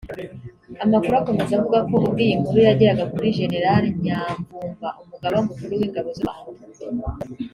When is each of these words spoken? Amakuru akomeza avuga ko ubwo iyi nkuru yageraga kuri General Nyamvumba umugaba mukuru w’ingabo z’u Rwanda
Amakuru 0.83 1.13
akomeza 1.17 1.51
avuga 1.57 1.79
ko 1.89 1.93
ubwo 2.05 2.19
iyi 2.25 2.33
nkuru 2.39 2.59
yageraga 2.67 3.03
kuri 3.13 3.35
General 3.37 3.83
Nyamvumba 4.03 4.87
umugaba 5.01 5.37
mukuru 5.47 5.71
w’ingabo 5.79 6.09
z’u 6.17 6.25
Rwanda 6.25 6.45